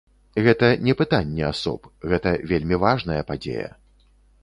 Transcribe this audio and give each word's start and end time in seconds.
Гэта 0.45 0.69
не 0.85 0.95
пытанне 1.01 1.45
асоб, 1.51 1.81
гэта 2.13 2.35
вельмі 2.53 2.83
важная 2.89 3.23
падзея. 3.33 3.73